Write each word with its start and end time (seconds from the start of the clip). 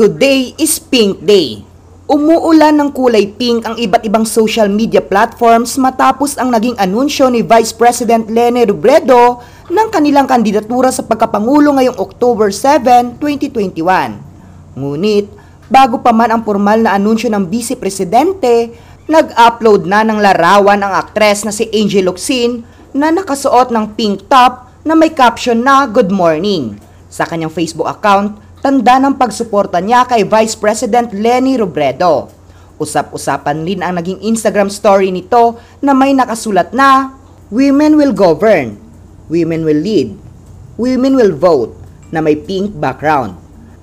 Today 0.00 0.56
is 0.56 0.80
Pink 0.80 1.20
Day. 1.28 1.60
Umuulan 2.08 2.72
ng 2.72 2.88
kulay 2.88 3.36
pink 3.36 3.68
ang 3.68 3.76
iba't 3.76 4.00
ibang 4.08 4.24
social 4.24 4.64
media 4.64 5.04
platforms 5.04 5.76
matapos 5.76 6.40
ang 6.40 6.48
naging 6.48 6.72
anunsyo 6.80 7.28
ni 7.28 7.44
Vice 7.44 7.76
President 7.76 8.24
Lene 8.32 8.64
Robredo 8.64 9.44
ng 9.68 9.88
kanilang 9.92 10.24
kandidatura 10.24 10.88
sa 10.88 11.04
pagkapangulo 11.04 11.76
ngayong 11.76 12.00
October 12.00 12.48
7, 12.48 13.20
2021. 13.20 14.80
Ngunit, 14.80 15.28
bago 15.68 16.00
pa 16.00 16.16
man 16.16 16.32
ang 16.32 16.48
formal 16.48 16.80
na 16.80 16.96
anunsyo 16.96 17.28
ng 17.28 17.52
Vice 17.52 17.76
Presidente, 17.76 18.72
nag-upload 19.04 19.84
na 19.84 20.00
ng 20.00 20.16
larawan 20.16 20.80
ang 20.80 20.96
aktres 20.96 21.44
na 21.44 21.52
si 21.52 21.68
Angel 21.76 22.08
Locsin 22.08 22.64
na 22.96 23.12
nakasuot 23.12 23.68
ng 23.68 23.92
pink 24.00 24.32
top 24.32 24.64
na 24.80 24.96
may 24.96 25.12
caption 25.12 25.60
na 25.60 25.84
Good 25.84 26.08
Morning. 26.08 26.80
Sa 27.12 27.28
kanyang 27.28 27.52
Facebook 27.52 27.84
account, 27.84 28.48
tanda 28.60 29.00
ng 29.00 29.16
pagsuporta 29.16 29.80
niya 29.80 30.04
kay 30.04 30.24
Vice 30.24 30.56
President 30.56 31.12
Lenny 31.16 31.56
Robredo. 31.56 32.28
Usap-usapan 32.80 33.64
rin 33.64 33.80
ang 33.84 33.96
naging 33.96 34.24
Instagram 34.24 34.72
story 34.72 35.12
nito 35.12 35.60
na 35.84 35.92
may 35.92 36.16
nakasulat 36.16 36.72
na 36.72 37.20
Women 37.50 37.98
will 37.98 38.14
govern, 38.14 38.78
women 39.26 39.66
will 39.66 39.82
lead, 39.82 40.14
women 40.78 41.18
will 41.18 41.34
vote 41.34 41.74
na 42.14 42.22
may 42.22 42.38
pink 42.38 42.70
background. 42.78 43.34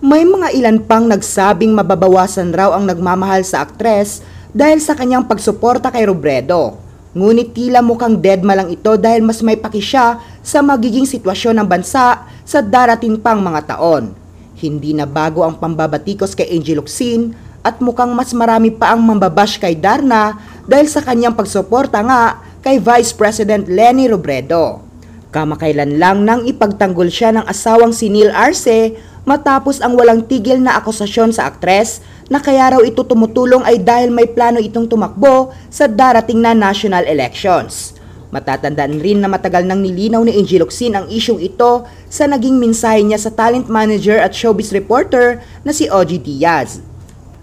May 0.00 0.24
mga 0.24 0.56
ilan 0.56 0.80
pang 0.88 1.04
nagsabing 1.04 1.76
mababawasan 1.76 2.56
raw 2.56 2.72
ang 2.72 2.88
nagmamahal 2.88 3.44
sa 3.44 3.68
aktres 3.68 4.24
dahil 4.56 4.80
sa 4.80 4.96
kanyang 4.96 5.28
pagsuporta 5.28 5.92
kay 5.92 6.08
Robredo. 6.08 6.80
Ngunit 7.12 7.52
tila 7.52 7.84
mukhang 7.84 8.16
deadma 8.16 8.56
lang 8.56 8.72
ito 8.72 8.96
dahil 8.96 9.20
mas 9.20 9.44
may 9.44 9.60
paki 9.60 9.84
siya 9.84 10.16
sa 10.40 10.64
magiging 10.64 11.04
sitwasyon 11.04 11.60
ng 11.60 11.68
bansa 11.68 12.24
sa 12.48 12.64
darating 12.64 13.20
pang 13.20 13.44
mga 13.44 13.76
taon. 13.76 14.16
Hindi 14.60 14.92
na 14.92 15.08
bago 15.08 15.40
ang 15.40 15.56
pambabatikos 15.56 16.36
kay 16.36 16.52
Angel 16.52 16.84
Locsin 16.84 17.32
at 17.64 17.80
mukhang 17.80 18.12
mas 18.12 18.36
marami 18.36 18.68
pa 18.68 18.92
ang 18.92 19.00
mambabash 19.00 19.56
kay 19.56 19.72
Darna 19.72 20.36
dahil 20.68 20.84
sa 20.84 21.00
kanyang 21.00 21.32
pagsuporta 21.32 22.04
nga 22.04 22.44
kay 22.60 22.76
Vice 22.76 23.16
President 23.16 23.64
Lenny 23.72 24.04
Robredo. 24.04 24.84
Kamakailan 25.32 25.96
lang 25.96 26.28
nang 26.28 26.44
ipagtanggol 26.44 27.08
siya 27.08 27.32
ng 27.32 27.48
asawang 27.48 27.96
si 27.96 28.12
Neil 28.12 28.34
Arce 28.36 29.00
matapos 29.24 29.80
ang 29.80 29.96
walang 29.96 30.28
tigil 30.28 30.60
na 30.60 30.76
akusasyon 30.76 31.32
sa 31.32 31.48
aktres 31.48 32.04
na 32.28 32.42
kaya 32.42 32.76
raw 32.76 32.82
ito 32.84 33.00
tumutulong 33.00 33.64
ay 33.64 33.80
dahil 33.80 34.12
may 34.12 34.28
plano 34.28 34.60
itong 34.60 34.90
tumakbo 34.90 35.56
sa 35.72 35.88
darating 35.88 36.42
na 36.42 36.52
national 36.52 37.08
elections. 37.08 37.99
Matatandaan 38.30 39.02
rin 39.02 39.18
na 39.18 39.26
matagal 39.26 39.66
nang 39.66 39.82
nilinaw 39.82 40.22
ni 40.22 40.38
Angel 40.38 40.62
Locsin 40.62 40.94
ang 40.94 41.10
isyong 41.10 41.42
ito 41.42 41.82
sa 42.06 42.30
naging 42.30 42.62
mensahe 42.62 43.02
niya 43.02 43.18
sa 43.18 43.34
talent 43.34 43.66
manager 43.66 44.22
at 44.22 44.30
showbiz 44.30 44.70
reporter 44.70 45.42
na 45.66 45.74
si 45.74 45.90
Ogie 45.90 46.22
Diaz. 46.22 46.78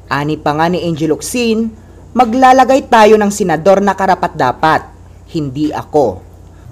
Ani 0.07 0.39
pa 0.39 0.55
nga 0.55 0.71
ni 0.71 0.87
Angel 0.87 1.11
Locsin, 1.11 1.67
maglalagay 2.15 2.87
tayo 2.87 3.19
ng 3.19 3.27
senador 3.27 3.83
na 3.83 3.91
karapat-dapat, 3.99 4.87
hindi 5.35 5.75
ako. 5.75 6.23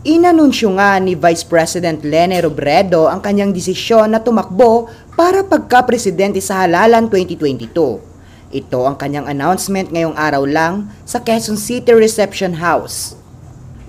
Inanunsyo 0.07 0.71
nga 0.79 0.95
ni 0.95 1.19
Vice 1.19 1.43
President 1.43 1.99
Lene 2.07 2.39
Robredo 2.39 3.11
ang 3.11 3.19
kanyang 3.19 3.51
desisyon 3.51 4.15
na 4.15 4.23
tumakbo 4.23 4.87
para 5.19 5.43
pagka-presidente 5.43 6.39
sa 6.39 6.63
halalan 6.63 7.11
2022. 7.11 7.67
Ito 8.55 8.79
ang 8.87 8.95
kanyang 8.95 9.27
announcement 9.27 9.91
ngayong 9.91 10.15
araw 10.15 10.47
lang 10.47 10.87
sa 11.03 11.19
Quezon 11.19 11.59
City 11.59 11.91
Reception 11.91 12.55
House. 12.63 13.24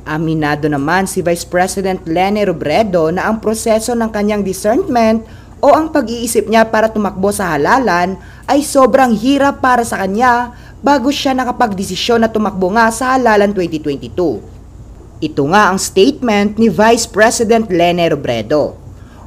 Aminado 0.06 0.70
naman 0.70 1.10
si 1.10 1.18
Vice 1.18 1.42
President 1.42 1.98
Lene 2.06 2.46
Robredo 2.46 3.10
na 3.10 3.26
ang 3.26 3.42
proseso 3.42 3.90
ng 3.90 4.06
kanyang 4.14 4.46
discernment 4.46 5.26
o 5.58 5.74
ang 5.74 5.90
pag-iisip 5.90 6.46
niya 6.46 6.62
para 6.70 6.86
tumakbo 6.86 7.34
sa 7.34 7.58
halalan 7.58 8.14
ay 8.46 8.62
sobrang 8.62 9.10
hirap 9.18 9.58
para 9.58 9.82
sa 9.82 9.98
kanya 9.98 10.54
bago 10.78 11.10
siya 11.10 11.34
nakapagdesisyon 11.34 12.22
na 12.22 12.30
tumakbo 12.30 12.70
nga 12.78 12.86
sa 12.94 13.18
halalan 13.18 13.50
2022. 13.50 15.26
Ito 15.26 15.42
nga 15.50 15.74
ang 15.74 15.78
statement 15.82 16.54
ni 16.54 16.70
Vice 16.70 17.10
President 17.10 17.66
Lene 17.66 18.06
Robredo. 18.06 18.78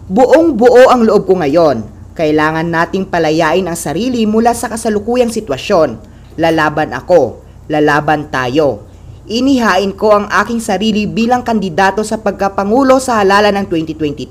Buong 0.08 0.56
buo 0.56 0.88
ang 0.88 1.04
loob 1.04 1.28
ko 1.28 1.44
ngayon. 1.44 1.84
Kailangan 2.16 2.72
nating 2.72 3.12
palayain 3.12 3.68
ang 3.68 3.76
sarili 3.76 4.24
mula 4.24 4.56
sa 4.56 4.72
kasalukuyang 4.72 5.28
sitwasyon. 5.28 6.00
Lalaban 6.40 6.96
ako. 6.96 7.44
Lalaban 7.68 8.32
tayo 8.32 8.89
inihain 9.30 9.94
ko 9.94 10.18
ang 10.18 10.26
aking 10.26 10.58
sarili 10.58 11.06
bilang 11.06 11.46
kandidato 11.46 12.02
sa 12.02 12.18
pagkapangulo 12.18 12.98
sa 12.98 13.22
halalan 13.22 13.62
ng 13.62 13.66
2022. 13.70 14.26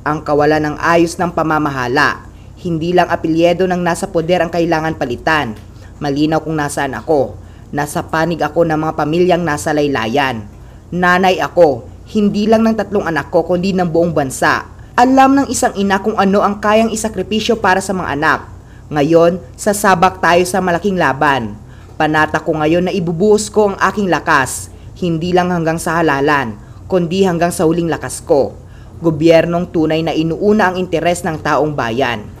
Ang 0.00 0.18
kawalan 0.24 0.64
ng 0.64 0.76
ayos 0.80 1.20
ng 1.20 1.28
pamamahala. 1.28 2.24
Hindi 2.56 2.96
lang 2.96 3.12
apelyedo 3.12 3.68
ng 3.68 3.84
nasa 3.84 4.08
poder 4.08 4.40
ang 4.40 4.48
kailangan 4.48 4.96
palitan. 4.96 5.52
Malinaw 6.00 6.40
kung 6.40 6.56
nasaan 6.56 6.96
ako. 6.96 7.36
Nasa 7.68 8.00
panig 8.00 8.40
ako 8.40 8.64
ng 8.64 8.80
mga 8.80 8.92
pamilyang 8.96 9.44
nasa 9.44 9.76
laylayan. 9.76 10.48
Nanay 10.88 11.44
ako, 11.44 11.84
hindi 12.16 12.48
lang 12.48 12.64
ng 12.64 12.80
tatlong 12.80 13.04
anak 13.04 13.28
ko 13.28 13.44
kundi 13.44 13.76
ng 13.76 13.92
buong 13.92 14.16
bansa. 14.16 14.64
Alam 14.96 15.36
ng 15.36 15.46
isang 15.52 15.76
ina 15.76 16.00
kung 16.00 16.16
ano 16.16 16.40
ang 16.40 16.64
kayang 16.64 16.88
isakripisyo 16.88 17.60
para 17.60 17.84
sa 17.84 17.92
mga 17.92 18.16
anak. 18.16 18.40
Ngayon, 18.88 19.36
sasabak 19.52 20.24
tayo 20.24 20.44
sa 20.48 20.64
malaking 20.64 20.96
laban 20.96 21.63
Panata 21.94 22.42
ko 22.42 22.58
ngayon 22.58 22.90
na 22.90 22.92
ibubuhos 22.92 23.46
ko 23.46 23.70
ang 23.70 23.78
aking 23.78 24.10
lakas, 24.10 24.66
hindi 24.98 25.30
lang 25.30 25.54
hanggang 25.54 25.78
sa 25.78 26.02
halalan, 26.02 26.58
kundi 26.90 27.22
hanggang 27.22 27.54
sa 27.54 27.70
huling 27.70 27.86
lakas 27.86 28.18
ko. 28.18 28.50
Gobyernong 28.98 29.70
tunay 29.70 30.02
na 30.02 30.10
inuuna 30.10 30.74
ang 30.74 30.76
interes 30.82 31.22
ng 31.22 31.38
taong 31.38 31.70
bayan. 31.70 32.33